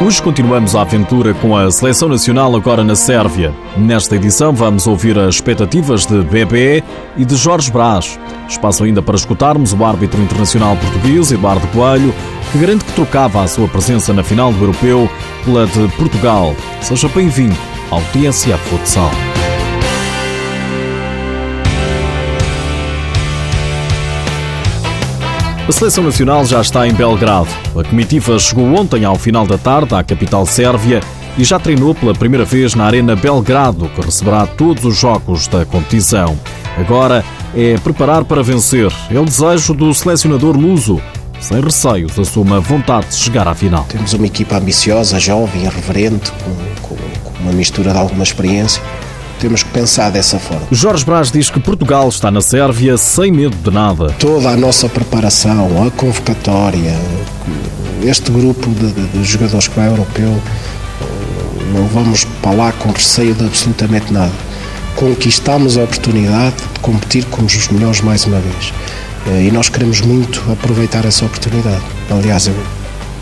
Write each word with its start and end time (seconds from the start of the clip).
Hoje 0.00 0.20
continuamos 0.20 0.74
a 0.74 0.82
aventura 0.82 1.32
com 1.34 1.56
a 1.56 1.70
Seleção 1.70 2.08
Nacional 2.08 2.54
agora 2.56 2.82
na 2.82 2.96
Sérvia. 2.96 3.54
Nesta 3.76 4.16
edição 4.16 4.52
vamos 4.52 4.88
ouvir 4.88 5.16
as 5.16 5.36
expectativas 5.36 6.04
de 6.04 6.20
Bebé 6.22 6.82
e 7.16 7.24
de 7.24 7.36
Jorge 7.36 7.70
Brás. 7.70 8.18
Espaço 8.48 8.82
ainda 8.82 9.00
para 9.00 9.14
escutarmos 9.14 9.72
o 9.72 9.84
árbitro 9.84 10.20
internacional 10.20 10.76
português, 10.76 11.30
Eduardo 11.30 11.66
Coelho, 11.68 12.12
que 12.50 12.58
garante 12.58 12.84
que 12.84 12.92
trocava 12.92 13.42
a 13.42 13.46
sua 13.46 13.68
presença 13.68 14.12
na 14.12 14.24
final 14.24 14.52
do 14.52 14.60
Europeu 14.64 15.08
pela 15.44 15.64
de 15.64 15.88
Portugal. 15.96 16.54
Seja 16.80 17.08
bem-vindo 17.08 17.56
ao 17.90 18.00
TSF 18.00 18.58
Futsal. 18.68 19.10
A 25.66 25.72
seleção 25.72 26.04
nacional 26.04 26.44
já 26.44 26.60
está 26.60 26.86
em 26.86 26.92
Belgrado. 26.92 27.48
A 27.74 27.82
comitiva 27.82 28.38
chegou 28.38 28.66
ontem 28.74 29.02
ao 29.06 29.16
final 29.16 29.46
da 29.46 29.56
tarde 29.56 29.94
à 29.94 30.04
capital 30.04 30.44
sérvia 30.44 31.00
e 31.38 31.44
já 31.44 31.58
treinou 31.58 31.94
pela 31.94 32.12
primeira 32.12 32.44
vez 32.44 32.74
na 32.74 32.84
Arena 32.84 33.16
Belgrado, 33.16 33.88
que 33.88 34.00
receberá 34.02 34.46
todos 34.46 34.84
os 34.84 34.94
jogos 34.94 35.46
da 35.46 35.64
competição. 35.64 36.38
Agora 36.76 37.24
é 37.56 37.78
preparar 37.78 38.26
para 38.26 38.42
vencer. 38.42 38.92
É 39.10 39.18
o 39.18 39.24
desejo 39.24 39.72
do 39.72 39.94
selecionador 39.94 40.54
luso. 40.54 41.00
Sem 41.40 41.62
receios, 41.62 42.18
assume 42.18 42.52
a 42.52 42.58
vontade 42.58 43.08
de 43.08 43.14
chegar 43.14 43.48
à 43.48 43.54
final. 43.54 43.86
Temos 43.88 44.12
uma 44.12 44.26
equipa 44.26 44.58
ambiciosa, 44.58 45.18
jovem, 45.18 45.64
irreverente, 45.64 46.30
com, 46.30 46.88
com, 46.88 46.96
com 47.24 47.38
uma 47.42 47.52
mistura 47.52 47.90
de 47.90 47.98
alguma 47.98 48.22
experiência 48.22 48.82
temos 49.38 49.62
que 49.62 49.70
pensar 49.70 50.10
dessa 50.10 50.38
forma. 50.38 50.66
Jorge 50.70 51.04
Brás 51.04 51.30
diz 51.30 51.50
que 51.50 51.60
Portugal 51.60 52.08
está 52.08 52.30
na 52.30 52.40
Sérvia 52.40 52.96
sem 52.96 53.32
medo 53.32 53.56
de 53.56 53.70
nada. 53.70 54.08
Toda 54.18 54.50
a 54.50 54.56
nossa 54.56 54.88
preparação, 54.88 55.86
a 55.86 55.90
convocatória, 55.90 56.94
este 58.02 58.30
grupo 58.30 58.68
de, 58.70 58.92
de, 58.92 59.06
de 59.08 59.24
jogadores 59.24 59.68
que 59.68 59.76
vai 59.76 59.86
ao 59.86 59.92
europeu, 59.92 60.40
não 61.74 61.86
vamos 61.88 62.24
para 62.42 62.52
lá 62.52 62.72
com 62.72 62.90
receio 62.90 63.34
de 63.34 63.44
absolutamente 63.44 64.12
nada. 64.12 64.32
Conquistamos 64.96 65.76
a 65.76 65.82
oportunidade 65.82 66.56
de 66.72 66.80
competir 66.80 67.24
com 67.26 67.42
os 67.44 67.68
melhores 67.68 68.00
mais 68.00 68.24
uma 68.24 68.38
vez. 68.38 68.72
E 69.26 69.50
nós 69.50 69.68
queremos 69.68 70.00
muito 70.00 70.40
aproveitar 70.52 71.04
essa 71.04 71.24
oportunidade. 71.24 71.82
Aliás, 72.10 72.46
eu 72.46 72.54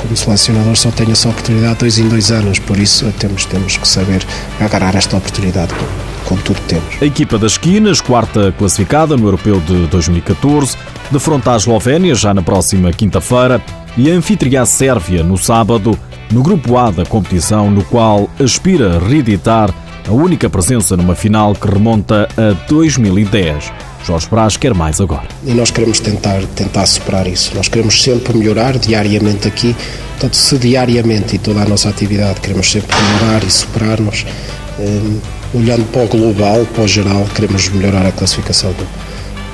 como 0.02 0.16
selecionador 0.16 0.76
só 0.76 0.90
tenho 0.90 1.12
essa 1.12 1.28
oportunidade 1.28 1.78
dois 1.78 1.98
em 1.98 2.08
dois 2.08 2.30
anos, 2.30 2.58
por 2.58 2.78
isso 2.78 3.10
temos, 3.18 3.44
temos 3.46 3.76
que 3.76 3.86
saber 3.86 4.26
agarrar 4.60 4.96
esta 4.96 5.16
oportunidade 5.16 5.72
com, 6.26 6.36
tudo 6.36 6.60
que 6.60 6.68
temos. 6.68 6.94
A 7.00 7.04
equipa 7.04 7.38
das 7.38 7.56
Quinas, 7.56 8.00
quarta 8.00 8.52
classificada 8.58 9.16
no 9.16 9.26
Europeu 9.26 9.60
de 9.60 9.86
2014, 9.86 10.76
defronta 11.10 11.52
a 11.52 11.56
Eslovénia 11.56 12.14
já 12.14 12.34
na 12.34 12.42
próxima 12.42 12.92
quinta-feira 12.92 13.62
e 13.96 14.10
a 14.10 14.14
anfitriã 14.14 14.64
Sérvia 14.64 15.22
no 15.22 15.38
sábado, 15.38 15.98
no 16.30 16.42
grupo 16.42 16.76
A 16.76 16.90
da 16.90 17.04
competição, 17.04 17.70
no 17.70 17.84
qual 17.84 18.28
aspira 18.40 18.96
a 18.96 18.98
reeditar 18.98 19.72
a 20.08 20.12
única 20.12 20.50
presença 20.50 20.96
numa 20.96 21.14
final 21.14 21.54
que 21.54 21.68
remonta 21.68 22.28
a 22.36 22.52
2010. 22.68 23.72
Jorge 24.06 24.26
Brás 24.28 24.56
quer 24.56 24.74
mais 24.74 25.00
agora. 25.00 25.28
E 25.44 25.52
nós 25.52 25.70
queremos 25.70 26.00
tentar, 26.00 26.42
tentar 26.54 26.86
superar 26.86 27.26
isso. 27.26 27.52
Nós 27.54 27.68
queremos 27.68 28.02
sempre 28.02 28.36
melhorar 28.36 28.78
diariamente 28.78 29.46
aqui. 29.46 29.74
Portanto, 30.12 30.36
se 30.36 30.58
diariamente 30.58 31.36
e 31.36 31.38
toda 31.38 31.62
a 31.62 31.64
nossa 31.64 31.88
atividade 31.88 32.40
queremos 32.40 32.70
sempre 32.70 32.96
melhorar 32.96 33.42
e 33.44 33.50
superar-nos, 33.50 34.24
um, 34.78 35.20
olhando 35.54 35.84
para 35.90 36.04
o 36.04 36.08
global, 36.08 36.66
para 36.74 36.84
o 36.84 36.88
geral, 36.88 37.26
queremos 37.34 37.68
melhorar 37.68 38.06
a 38.06 38.12
classificação 38.12 38.70
do, 38.72 38.86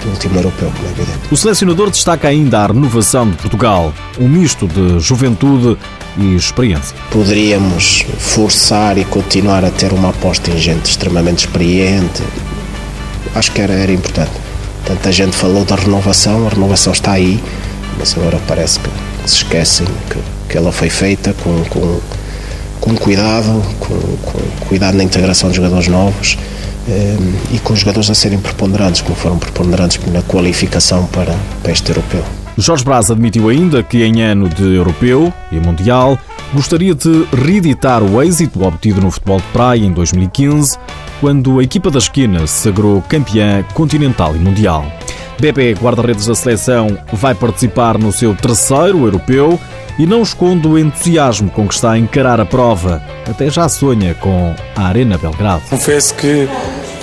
do 0.04 0.10
último 0.10 0.36
europeu, 0.36 0.70
como 0.74 0.88
é 0.88 0.90
evidente. 0.90 1.18
O 1.30 1.36
selecionador 1.36 1.90
destaca 1.90 2.28
ainda 2.28 2.60
a 2.60 2.66
renovação 2.66 3.30
de 3.30 3.36
Portugal, 3.36 3.92
um 4.18 4.28
misto 4.28 4.66
de 4.66 5.00
juventude 5.00 5.76
e 6.18 6.34
experiência. 6.34 6.96
Poderíamos 7.10 8.04
forçar 8.18 8.98
e 8.98 9.04
continuar 9.04 9.64
a 9.64 9.70
ter 9.70 9.92
uma 9.92 10.10
aposta 10.10 10.50
em 10.50 10.58
gente 10.58 10.86
extremamente 10.86 11.46
experiente, 11.46 12.22
acho 13.34 13.52
que 13.52 13.60
era, 13.60 13.72
era 13.72 13.92
importante. 13.92 14.30
Tanta 14.84 15.12
gente 15.12 15.36
falou 15.36 15.64
da 15.64 15.76
renovação, 15.76 16.46
a 16.46 16.50
renovação 16.50 16.92
está 16.92 17.12
aí, 17.12 17.42
mas 17.98 18.16
agora 18.16 18.40
parece 18.46 18.80
que, 18.80 18.88
se 19.26 19.36
esquecem 19.36 19.86
que, 20.08 20.18
que 20.48 20.56
ela 20.56 20.72
foi 20.72 20.88
feita 20.88 21.34
com, 21.34 21.64
com, 21.64 22.00
com 22.80 22.94
cuidado, 22.96 23.62
com, 23.80 23.94
com 23.98 24.66
cuidado 24.66 24.96
na 24.96 25.04
integração 25.04 25.50
de 25.50 25.56
jogadores 25.56 25.88
novos 25.88 26.38
eh, 26.88 27.16
e 27.52 27.58
com 27.58 27.74
os 27.74 27.80
jogadores 27.80 28.08
a 28.08 28.14
serem 28.14 28.38
preponderantes, 28.38 29.02
como 29.02 29.14
foram 29.14 29.38
preponderantes 29.38 30.00
na 30.10 30.22
qualificação 30.22 31.04
para, 31.06 31.34
para 31.62 31.72
este 31.72 31.90
europeu. 31.90 32.24
Jorge 32.56 32.84
Braz 32.84 33.10
admitiu 33.10 33.48
ainda 33.48 33.82
que 33.82 34.02
em 34.02 34.22
ano 34.22 34.48
de 34.48 34.74
europeu 34.74 35.32
e 35.52 35.60
mundial 35.60 36.18
gostaria 36.52 36.94
de 36.94 37.24
reeditar 37.32 38.02
o 38.02 38.20
êxito 38.22 38.64
obtido 38.64 39.00
no 39.00 39.10
futebol 39.10 39.38
de 39.38 39.46
praia 39.52 39.84
em 39.84 39.92
2015, 39.92 40.76
quando 41.20 41.58
a 41.58 41.62
equipa 41.62 41.90
da 41.90 41.98
esquina 41.98 42.46
se 42.46 42.62
sagrou 42.64 43.02
campeã 43.02 43.64
continental 43.74 44.34
e 44.36 44.38
mundial. 44.38 44.84
Bebé, 45.40 45.72
guarda-redes 45.72 46.26
da 46.26 46.34
seleção, 46.34 46.98
vai 47.12 47.34
participar 47.34 47.96
no 47.96 48.12
seu 48.12 48.34
terceiro 48.34 49.04
europeu 49.04 49.58
e 49.98 50.06
não 50.06 50.22
esconde 50.22 50.66
o 50.66 50.78
entusiasmo 50.78 51.50
com 51.50 51.66
que 51.66 51.74
está 51.74 51.92
a 51.92 51.98
encarar 51.98 52.40
a 52.40 52.46
prova. 52.46 53.02
Até 53.28 53.48
já 53.50 53.68
sonha 53.68 54.14
com 54.14 54.54
a 54.76 54.82
Arena 54.82 55.16
Belgrado. 55.16 55.62
Confesso 55.70 56.14
que 56.14 56.48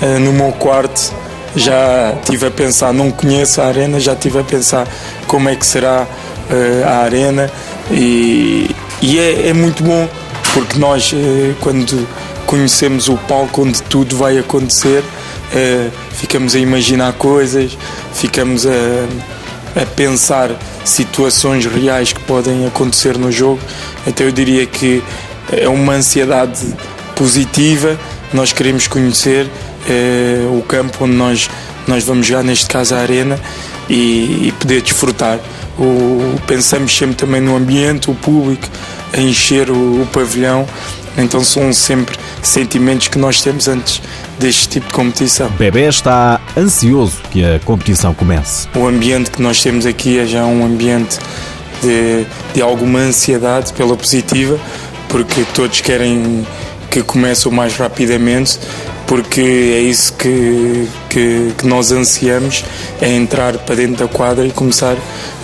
eh, 0.02 0.20
no 0.20 0.34
meu 0.34 0.52
quarto 0.54 1.14
já 1.56 2.14
estive 2.20 2.48
a 2.48 2.52
pensar, 2.52 2.94
não 2.94 3.12
conheço 3.12 3.62
a 3.62 3.66
Arena, 3.66 4.00
já 4.00 4.14
estive 4.14 4.40
a 4.40 4.44
pensar 4.44 4.88
como 5.28 5.50
é 5.50 5.56
que 5.56 5.66
será 5.66 6.06
uh, 6.50 6.88
a 6.88 6.98
Arena 6.98 7.50
e, 7.90 8.70
e 9.02 9.20
é, 9.20 9.50
é, 9.50 9.54
muito 9.54 9.84
bom 9.84 10.08
porque 10.54 10.78
nós, 10.78 11.12
uh, 11.14 11.56
quando 11.62 12.08
conhecemos 12.45 13.09
o 13.09 13.17
palco 13.17 13.63
onde 13.63 13.81
tudo 13.83 14.16
vai 14.16 14.38
acontecer, 14.38 15.01
uh, 15.01 15.91
ficamos 16.11 16.56
a 16.56 16.59
imaginar 16.59 17.13
coisas, 17.13 17.78
ficamos 18.13 18.66
a, 18.66 19.81
a 19.81 19.85
pensar 19.85 20.51
situações 20.83 21.66
reais 21.66 22.13
que 22.13 22.22
podem 22.22 22.66
acontecer 22.66 23.17
no 23.17 23.31
jogo. 23.31 23.59
Então 24.07 24.25
eu 24.25 24.31
diria 24.31 24.66
que 24.66 25.03
é 25.51 25.67
uma 25.67 25.94
ansiedade 25.94 26.66
positiva, 27.16 28.00
nós 28.33 28.51
queremos 28.51 28.88
conhecer 28.88 29.47
o 30.51 30.63
campo 30.63 31.06
onde 31.06 31.13
nós, 31.13 31.50
nós 31.88 32.03
vamos 32.03 32.25
jogar, 32.25 32.44
neste 32.44 32.66
caso 32.66 32.95
a 32.95 33.00
arena, 33.00 33.39
e, 33.89 34.47
e 34.47 34.53
poder 34.59 34.81
desfrutar. 34.81 35.39
O, 35.77 36.35
pensamos 36.47 36.95
sempre 36.95 37.16
também 37.16 37.41
no 37.41 37.56
ambiente, 37.56 38.09
o 38.09 38.16
público, 38.16 38.67
a 39.13 39.19
encher 39.19 39.69
o, 39.69 40.01
o 40.01 40.07
pavilhão. 40.12 40.67
Então 41.17 41.44
são 41.44 41.72
sempre 41.73 42.17
sentimentos 42.47 43.07
que 43.07 43.17
nós 43.17 43.41
temos 43.41 43.67
antes 43.67 44.01
deste 44.39 44.67
tipo 44.67 44.88
de 44.88 44.94
competição. 44.94 45.50
Bebé 45.51 45.88
está 45.88 46.39
ansioso 46.57 47.17
que 47.31 47.44
a 47.44 47.59
competição 47.59 48.13
comece. 48.13 48.67
O 48.75 48.88
ambiente 48.88 49.31
que 49.31 49.41
nós 49.41 49.61
temos 49.61 49.85
aqui 49.85 50.19
é 50.19 50.25
já 50.25 50.45
um 50.45 50.66
ambiente 50.66 51.17
de, 51.81 52.25
de 52.53 52.61
alguma 52.61 53.00
ansiedade 53.00 53.73
pela 53.73 53.95
positiva, 53.95 54.59
porque 55.09 55.45
todos 55.53 55.81
querem 55.81 56.45
que 56.89 57.01
comece 57.03 57.47
o 57.47 57.51
mais 57.51 57.75
rapidamente 57.75 58.59
porque 59.07 59.41
é 59.41 59.79
isso 59.81 60.13
que, 60.13 60.88
que, 61.09 61.53
que, 61.57 61.67
nós 61.67 61.91
ansiamos, 61.91 62.63
é 63.00 63.13
entrar 63.13 63.57
para 63.59 63.75
dentro 63.75 63.97
da 63.97 64.07
quadra 64.07 64.45
e 64.45 64.51
começar 64.51 64.95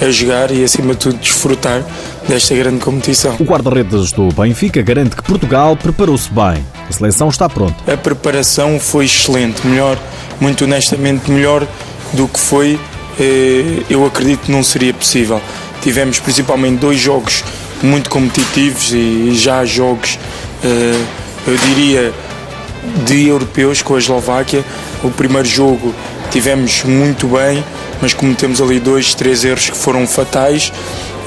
a 0.02 0.10
jogar 0.10 0.52
e 0.52 0.64
acima 0.64 0.94
de 0.94 1.00
tudo 1.00 1.18
desfrutar 1.18 1.84
desta 2.28 2.56
grande 2.56 2.80
competição. 2.80 3.36
O 3.40 3.44
guarda-redes 3.44 4.12
do 4.12 4.30
Benfica 4.30 4.82
garante 4.82 5.16
que 5.16 5.24
Portugal 5.24 5.76
preparou-se 5.76 6.30
bem. 6.30 6.66
A 6.90 6.92
seleção 6.92 7.30
está 7.30 7.50
pronta. 7.50 7.92
A 7.92 7.98
preparação 7.98 8.80
foi 8.80 9.06
excelente, 9.06 9.66
melhor, 9.66 9.98
muito 10.40 10.66
honestamente 10.66 11.30
melhor 11.30 11.68
do 12.14 12.28
que 12.28 12.40
foi, 12.40 12.80
eh, 13.20 13.84
eu 13.90 14.06
acredito 14.06 14.42
que 14.46 14.52
não 14.52 14.64
seria 14.64 14.94
possível. 14.94 15.42
Tivemos 15.82 16.20
principalmente 16.20 16.80
dois 16.80 17.00
jogos 17.00 17.44
muito 17.82 18.10
competitivos 18.10 18.92
e 18.94 19.34
já 19.36 19.66
jogos, 19.66 20.20
eh, 20.64 21.04
eu 21.48 21.58
diria, 21.58 22.14
de 23.06 23.28
europeus 23.28 23.82
com 23.82 23.96
a 23.96 23.98
Eslováquia. 23.98 24.64
O 25.04 25.10
primeiro 25.10 25.48
jogo 25.48 25.94
tivemos 26.32 26.84
muito 26.84 27.28
bem, 27.28 27.64
mas 28.02 28.14
cometemos 28.14 28.62
ali 28.62 28.80
dois, 28.80 29.14
três 29.14 29.44
erros 29.44 29.70
que 29.70 29.78
foram 29.78 30.08
fatais. 30.08 30.72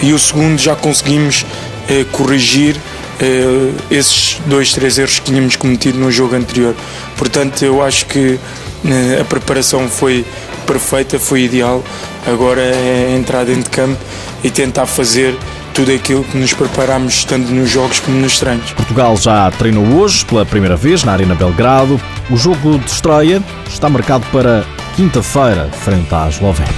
E 0.02 0.12
o 0.12 0.18
segundo 0.18 0.58
já 0.58 0.74
conseguimos 0.74 1.46
eh, 1.88 2.04
corrigir 2.10 2.76
eh, 3.20 3.70
esses 3.90 4.38
dois, 4.46 4.72
três 4.72 4.98
erros 4.98 5.18
que 5.18 5.26
tínhamos 5.26 5.56
cometido 5.56 5.98
no 5.98 6.10
jogo 6.10 6.34
anterior. 6.34 6.74
Portanto, 7.16 7.62
eu 7.62 7.82
acho 7.82 8.06
que 8.06 8.38
eh, 8.84 9.18
a 9.20 9.24
preparação 9.24 9.88
foi 9.88 10.24
perfeita, 10.66 11.18
foi 11.18 11.42
ideal. 11.42 11.84
Agora 12.26 12.62
é 12.62 13.14
entrar 13.16 13.44
dentro 13.44 13.64
de 13.64 13.70
campo 13.70 14.00
e 14.42 14.50
tentar 14.50 14.86
fazer 14.86 15.36
tudo 15.74 15.92
aquilo 15.92 16.22
que 16.24 16.38
nos 16.38 16.52
preparamos 16.52 17.24
tanto 17.24 17.50
nos 17.50 17.68
jogos 17.68 17.98
como 18.00 18.16
nos 18.18 18.38
treinos. 18.38 18.70
Portugal 18.72 19.16
já 19.16 19.50
treinou 19.50 19.84
hoje 20.00 20.24
pela 20.24 20.46
primeira 20.46 20.76
vez 20.76 21.02
na 21.02 21.12
Arena 21.12 21.34
Belgrado. 21.34 22.00
O 22.30 22.36
jogo 22.36 22.78
de 22.78 22.90
estreia 22.90 23.42
está 23.68 23.88
marcado 23.88 24.24
para 24.32 24.64
quinta-feira, 24.96 25.68
frente 25.72 26.14
à 26.14 26.28
Eslovénia. 26.28 26.72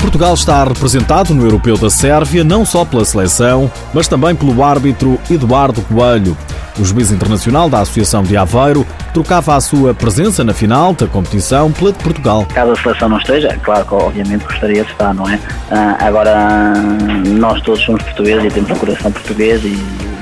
Portugal 0.00 0.34
está 0.34 0.64
representado 0.64 1.32
no 1.32 1.44
Europeu 1.44 1.78
da 1.78 1.88
Sérvia 1.88 2.42
não 2.42 2.64
só 2.64 2.84
pela 2.84 3.04
seleção, 3.04 3.70
mas 3.94 4.08
também 4.08 4.34
pelo 4.34 4.64
árbitro 4.64 5.16
Eduardo 5.30 5.80
Coelho. 5.82 6.36
O 6.76 6.84
juiz 6.84 7.12
internacional 7.12 7.70
da 7.70 7.80
Associação 7.80 8.24
de 8.24 8.36
Aveiro 8.36 8.84
trocava 9.18 9.56
a 9.56 9.60
sua 9.60 9.92
presença 9.92 10.44
na 10.44 10.54
final 10.54 10.94
da 10.94 11.08
competição 11.08 11.72
pela 11.72 11.90
de 11.90 11.98
Portugal. 11.98 12.46
Caso 12.54 12.70
a 12.70 12.76
seleção 12.76 13.08
não 13.08 13.18
esteja, 13.18 13.58
claro 13.64 13.84
que 13.84 13.94
obviamente 13.94 14.44
gostaria 14.44 14.84
de 14.84 14.92
estar, 14.92 15.12
não 15.12 15.28
é? 15.28 15.40
Ah, 15.72 15.96
agora, 15.98 16.72
nós 17.26 17.60
todos 17.62 17.82
somos 17.82 18.00
portugueses 18.04 18.44
e 18.44 18.48
temos 18.48 18.70
um 18.70 18.76
coração 18.76 19.10
português 19.10 19.64
e 19.64 19.76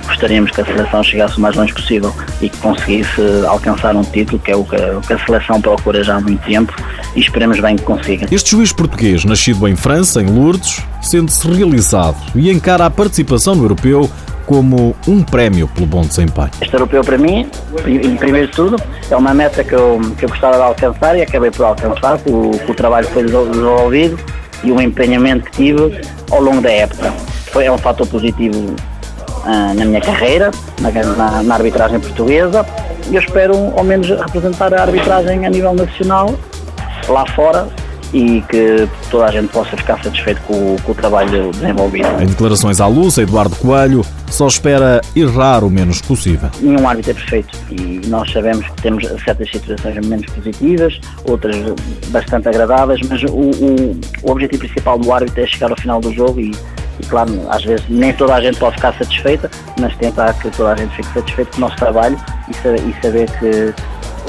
gostaríamos 0.06 0.50
que 0.50 0.62
a 0.62 0.64
seleção 0.64 1.02
chegasse 1.02 1.36
o 1.36 1.40
mais 1.42 1.54
longe 1.54 1.74
possível 1.74 2.14
e 2.40 2.48
que 2.48 2.56
conseguisse 2.56 3.20
alcançar 3.46 3.94
um 3.94 4.02
título, 4.02 4.38
que 4.38 4.50
é 4.50 4.56
o 4.56 4.64
que, 4.64 5.12
a 5.12 5.18
seleção 5.26 5.60
procura 5.60 6.02
já 6.02 6.16
há 6.16 6.20
muito 6.20 6.42
tempo, 6.46 6.74
e 7.14 7.20
esperemos 7.20 7.60
bem 7.60 7.76
que 7.76 7.82
consiga. 7.82 8.26
Este 8.30 8.52
juiz 8.52 8.72
português, 8.72 9.26
nascido 9.26 9.68
em 9.68 9.76
França, 9.76 10.22
em 10.22 10.26
Lourdes, 10.26 10.82
sente-se 11.02 11.46
realizado 11.46 12.16
e 12.34 12.50
encara 12.50 12.86
a 12.86 12.90
participação 12.90 13.54
no 13.54 13.64
europeu 13.64 14.10
como 14.46 14.94
um 15.06 15.22
prémio 15.22 15.68
pelo 15.68 15.86
bom 15.86 16.02
desempenho. 16.02 16.50
Este 16.60 16.72
europeu, 16.72 17.02
para 17.02 17.18
mim, 17.18 17.50
em 17.86 18.16
primeiro 18.16 18.46
de 18.46 18.52
tudo, 18.54 18.76
é 19.10 19.16
uma 19.16 19.34
meta 19.34 19.62
que 19.64 19.74
eu, 19.74 20.00
que 20.16 20.24
eu 20.24 20.28
gostava 20.28 20.56
de 20.56 20.62
alcançar 20.62 21.18
e 21.18 21.22
acabei 21.22 21.50
por 21.50 21.64
alcançar, 21.66 22.18
com 22.18 22.50
o, 22.50 22.74
trabalho 22.74 23.06
que 23.06 23.12
foi 23.12 23.24
desenvolvido 23.24 24.18
e 24.62 24.70
o 24.70 24.80
empenhamento 24.80 25.50
que 25.50 25.52
tive 25.52 26.00
ao 26.30 26.40
longo 26.40 26.60
da 26.60 26.70
época. 26.70 27.12
Foi, 27.52 27.64
é 27.64 27.72
um 27.72 27.78
fator 27.78 28.06
positivo 28.06 28.76
ah, 29.44 29.74
na 29.74 29.84
minha 29.84 30.00
carreira, 30.00 30.50
na, 30.80 30.90
na, 30.90 31.42
na 31.42 31.54
arbitragem 31.54 31.98
portuguesa, 31.98 32.64
e 33.10 33.16
eu 33.16 33.20
espero 33.20 33.54
ao 33.76 33.84
menos 33.84 34.08
representar 34.08 34.72
a 34.74 34.82
arbitragem 34.82 35.44
a 35.44 35.50
nível 35.50 35.74
nacional 35.74 36.34
lá 37.08 37.26
fora 37.34 37.68
e 38.12 38.42
que 38.42 38.88
toda 39.10 39.26
a 39.26 39.30
gente 39.30 39.48
possa 39.48 39.76
ficar 39.76 40.02
satisfeito 40.02 40.40
com, 40.42 40.76
com, 40.84 40.92
o 40.92 40.94
trabalho 40.94 41.50
desenvolvido. 41.50 42.08
Em 42.22 42.26
declarações 42.26 42.80
à 42.80 42.86
luz, 42.86 43.18
Eduardo 43.18 43.56
Coelho 43.56 44.02
só 44.30 44.46
espera 44.46 45.00
errar 45.14 45.64
o 45.64 45.70
menos 45.70 46.00
possível. 46.00 46.50
Nenhum 46.60 46.88
árbitro 46.88 47.12
é 47.12 47.14
perfeito 47.14 47.58
e 47.70 48.00
nós 48.08 48.30
sabemos 48.32 48.66
que 48.66 48.82
temos 48.82 49.04
certas 49.24 49.50
situações 49.50 50.06
menos 50.06 50.26
positivas, 50.26 51.00
outras 51.24 51.56
bastante 52.08 52.48
agradáveis, 52.48 53.00
mas 53.08 53.22
o, 53.24 53.34
o, 53.34 54.00
o 54.22 54.30
objetivo 54.30 54.60
principal 54.60 54.98
do 54.98 55.12
árbitro 55.12 55.42
é 55.42 55.46
chegar 55.46 55.70
ao 55.70 55.76
final 55.76 56.00
do 56.00 56.12
jogo 56.12 56.40
e 56.40 56.52
e 57.00 57.06
claro, 57.06 57.30
às 57.50 57.62
vezes 57.64 57.84
nem 57.88 58.12
toda 58.12 58.34
a 58.34 58.40
gente 58.40 58.58
pode 58.58 58.76
ficar 58.76 58.94
satisfeita, 58.94 59.50
mas 59.80 59.94
tentar 59.96 60.32
que 60.34 60.50
toda 60.50 60.72
a 60.72 60.76
gente 60.76 60.94
fique 60.96 61.12
satisfeita 61.12 61.50
com 61.52 61.58
o 61.58 61.60
nosso 61.60 61.76
trabalho 61.76 62.18
e 62.48 63.02
saber, 63.02 63.30
que 63.38 63.74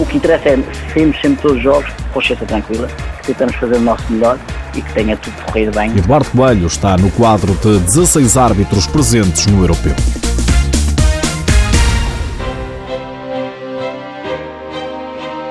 o 0.02 0.06
que 0.06 0.18
interessa 0.18 0.50
é 0.50 0.60
sermos 0.94 1.20
sempre 1.22 1.42
todos 1.42 1.58
os 1.58 1.64
jogos, 1.64 1.90
consciência 2.14 2.46
tranquila, 2.46 2.88
que 2.88 3.17
tentamos 3.28 3.56
fazer 3.56 3.76
o 3.76 3.82
nosso 3.82 4.12
melhor 4.12 4.38
e 4.76 4.82
que 4.82 4.94
tenha 4.94 5.18
tudo 5.18 5.36
corrido 5.44 5.72
bem. 5.72 5.92
Eduardo 5.98 6.30
Coelho 6.30 6.68
está 6.68 6.98
no 6.98 7.12
quadro 7.12 7.54
de 7.56 7.80
16 7.80 8.38
árbitros 8.38 8.88
presentes 8.88 9.46
no 9.48 9.62
Europeu. 9.62 9.96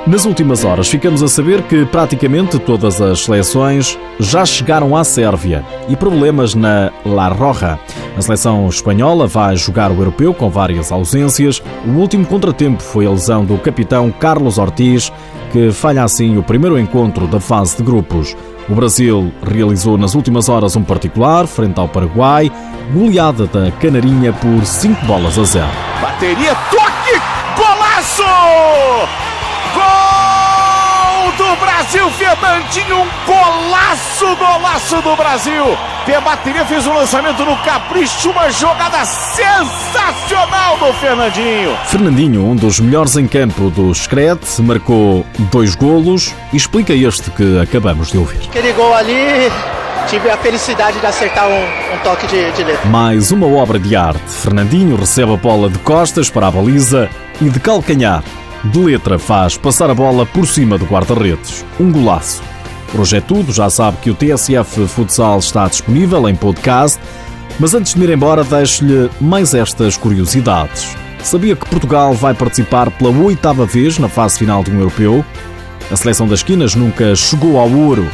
Nas 0.06 0.24
últimas 0.24 0.64
horas, 0.64 0.86
ficamos 0.86 1.20
a 1.20 1.26
saber 1.26 1.62
que 1.62 1.84
praticamente 1.84 2.60
todas 2.60 3.00
as 3.00 3.24
seleções 3.24 3.98
já 4.20 4.46
chegaram 4.46 4.96
à 4.96 5.02
Sérvia 5.02 5.64
e 5.88 5.96
problemas 5.96 6.54
na 6.54 6.92
La 7.04 7.26
Roja. 7.26 7.76
A 8.16 8.22
seleção 8.22 8.68
espanhola 8.68 9.26
vai 9.26 9.56
jogar 9.56 9.90
o 9.90 9.96
europeu 9.96 10.32
com 10.32 10.48
várias 10.48 10.92
ausências. 10.92 11.60
O 11.84 11.90
último 11.98 12.24
contratempo 12.24 12.80
foi 12.80 13.04
a 13.04 13.10
lesão 13.10 13.44
do 13.44 13.58
capitão 13.58 14.12
Carlos 14.12 14.58
Ortiz, 14.58 15.12
que 15.50 15.72
falha 15.72 16.04
assim 16.04 16.38
o 16.38 16.42
primeiro 16.42 16.78
encontro 16.78 17.26
da 17.26 17.40
fase 17.40 17.76
de 17.76 17.82
grupos. 17.82 18.36
O 18.68 18.76
Brasil 18.76 19.32
realizou 19.42 19.98
nas 19.98 20.14
últimas 20.14 20.48
horas 20.48 20.76
um 20.76 20.84
particular 20.84 21.48
frente 21.48 21.80
ao 21.80 21.88
Paraguai, 21.88 22.48
goleada 22.94 23.48
da 23.48 23.72
Canarinha 23.72 24.32
por 24.32 24.64
5 24.64 25.04
bolas 25.04 25.36
a 25.36 25.42
0. 25.42 25.66
Bateria, 26.00 26.54
toque, 26.70 27.20
golaço! 27.56 29.25
Do 31.36 31.56
Brasil, 31.56 32.10
Fernandinho, 32.12 32.96
um 33.00 33.08
golaço, 33.26 34.36
golaço 34.36 35.02
do 35.02 35.16
Brasil. 35.16 35.64
Pia 36.04 36.20
bateria 36.20 36.64
fez 36.64 36.86
um 36.86 36.94
lançamento 36.94 37.44
no 37.44 37.56
capricho, 37.58 38.30
uma 38.30 38.50
jogada 38.50 39.04
sensacional 39.04 40.78
do 40.78 40.92
Fernandinho. 40.94 41.76
Fernandinho, 41.86 42.44
um 42.44 42.56
dos 42.56 42.80
melhores 42.80 43.16
em 43.16 43.26
campo 43.26 43.70
do 43.70 43.94
Scred, 43.94 44.40
marcou 44.60 45.26
dois 45.50 45.74
golos 45.74 46.34
e 46.52 46.56
explica 46.56 46.94
este 46.94 47.30
que 47.30 47.60
acabamos 47.60 48.10
de 48.10 48.18
ouvir. 48.18 48.40
Aquele 48.48 48.72
gol 48.72 48.94
ali, 48.94 49.50
tive 50.08 50.30
a 50.30 50.36
felicidade 50.36 50.98
de 51.00 51.06
acertar 51.06 51.48
um, 51.48 51.94
um 51.94 51.98
toque 52.02 52.26
de, 52.26 52.52
de 52.52 52.64
letra. 52.64 52.88
Mais 52.88 53.30
uma 53.30 53.46
obra 53.46 53.78
de 53.78 53.94
arte. 53.94 54.20
Fernandinho 54.26 54.96
recebe 54.96 55.34
a 55.34 55.36
bola 55.36 55.68
de 55.68 55.78
costas 55.80 56.30
para 56.30 56.46
a 56.46 56.50
baliza 56.50 57.10
e 57.40 57.50
de 57.50 57.60
calcanhar 57.60 58.22
de 58.66 58.78
letra 58.78 59.18
faz 59.18 59.56
passar 59.56 59.90
a 59.90 59.94
bola 59.94 60.26
por 60.26 60.46
cima 60.46 60.76
do 60.76 60.84
guarda-redes. 60.84 61.64
Um 61.78 61.92
golaço. 61.92 62.42
Por 62.90 63.00
hoje 63.00 63.16
é 63.16 63.20
tudo, 63.20 63.52
já 63.52 63.70
sabe 63.70 63.98
que 63.98 64.10
o 64.10 64.14
TSF 64.14 64.86
Futsal 64.88 65.38
está 65.38 65.68
disponível 65.68 66.28
em 66.28 66.34
podcast, 66.34 67.00
mas 67.58 67.74
antes 67.74 67.94
de 67.94 68.02
ir 68.02 68.10
embora 68.10 68.44
deixo-lhe 68.44 69.10
mais 69.20 69.54
estas 69.54 69.96
curiosidades. 69.96 70.96
Sabia 71.22 71.56
que 71.56 71.68
Portugal 71.68 72.14
vai 72.14 72.34
participar 72.34 72.90
pela 72.90 73.10
oitava 73.10 73.66
vez 73.66 73.98
na 73.98 74.08
fase 74.08 74.38
final 74.38 74.62
de 74.62 74.70
um 74.70 74.78
europeu? 74.78 75.24
A 75.90 75.96
seleção 75.96 76.26
das 76.26 76.40
esquinas 76.40 76.74
nunca 76.74 77.14
chegou 77.14 77.58
ao 77.58 77.70
ouro. 77.70 78.08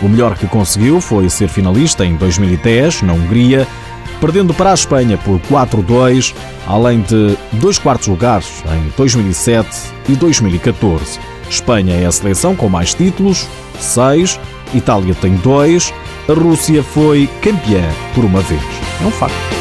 O 0.00 0.08
melhor 0.08 0.36
que 0.36 0.46
conseguiu 0.46 1.00
foi 1.00 1.28
ser 1.28 1.48
finalista 1.48 2.04
em 2.04 2.16
2010, 2.16 3.02
na 3.02 3.12
Hungria, 3.12 3.66
perdendo 4.20 4.52
para 4.54 4.70
a 4.70 4.74
Espanha 4.74 5.18
por 5.18 5.38
4-2, 5.40 6.34
além 6.66 7.00
de 7.02 7.36
dois 7.52 7.78
quartos 7.78 8.08
lugares 8.08 8.62
em 8.72 8.92
2007 8.96 9.68
e 10.08 10.16
2014. 10.16 11.18
Espanha 11.48 11.94
é 11.94 12.06
a 12.06 12.12
seleção 12.12 12.54
com 12.54 12.68
mais 12.68 12.94
títulos, 12.94 13.46
seis, 13.80 14.38
Itália 14.74 15.14
tem 15.14 15.34
dois, 15.36 15.92
a 16.28 16.32
Rússia 16.32 16.82
foi 16.82 17.28
campeã 17.40 17.88
por 18.14 18.24
uma 18.24 18.40
vez. 18.42 18.62
É 19.02 19.06
um 19.06 19.10
facto. 19.10 19.57